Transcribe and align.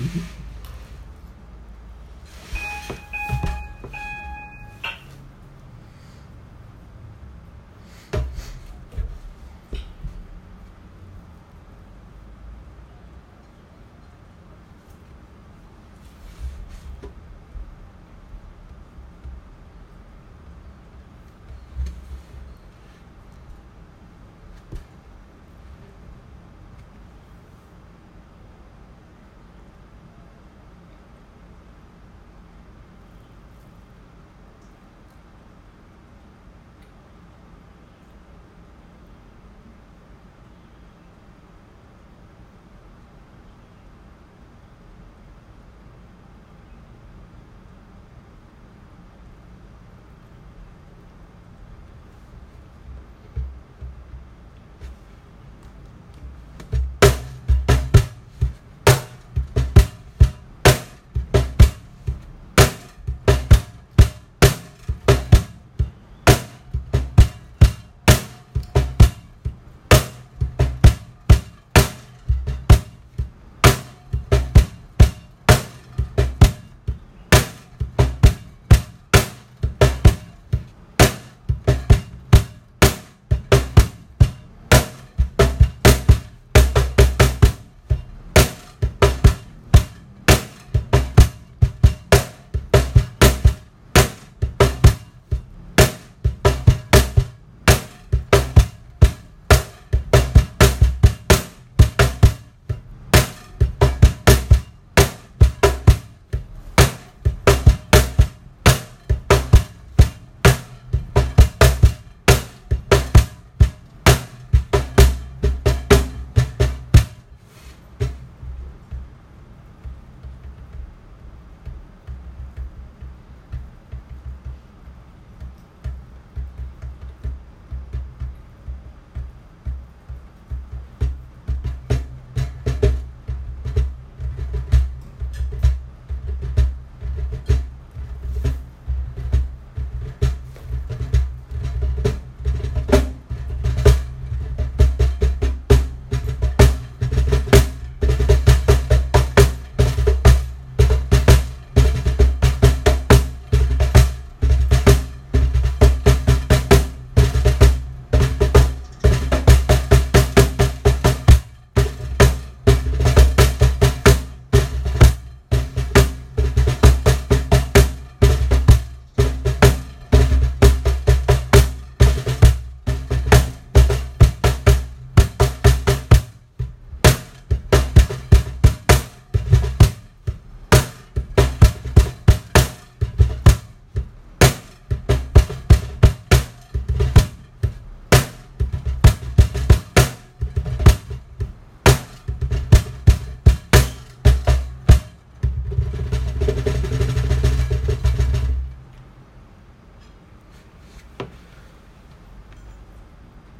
Mhm. 0.00 0.39